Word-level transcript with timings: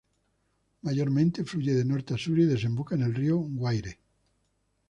Mayormente 0.81 1.45
fluye 1.45 1.75
de 1.75 1.83
norte 1.85 2.15
a 2.15 2.17
sur 2.17 2.39
y 2.39 2.45
desemboca 2.47 2.95
en 2.95 3.03
el 3.03 3.13
río 3.13 3.37
Guaire. 3.37 3.99